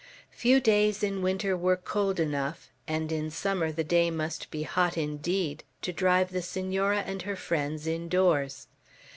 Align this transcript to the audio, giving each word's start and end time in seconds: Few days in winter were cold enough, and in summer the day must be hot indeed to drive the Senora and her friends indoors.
Few 0.31 0.59
days 0.59 1.03
in 1.03 1.21
winter 1.21 1.55
were 1.55 1.77
cold 1.77 2.19
enough, 2.19 2.71
and 2.87 3.11
in 3.11 3.29
summer 3.29 3.71
the 3.71 3.83
day 3.83 4.09
must 4.09 4.49
be 4.49 4.63
hot 4.63 4.97
indeed 4.97 5.63
to 5.83 5.93
drive 5.93 6.31
the 6.31 6.41
Senora 6.41 7.01
and 7.01 7.21
her 7.21 7.35
friends 7.35 7.85
indoors. 7.85 8.65